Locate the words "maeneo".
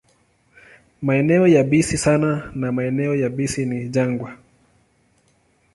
1.01-1.47, 2.71-3.15